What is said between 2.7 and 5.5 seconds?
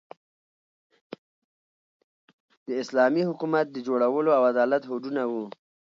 اسلامي حکومت د جوړولو او عدالت هوډونه وو.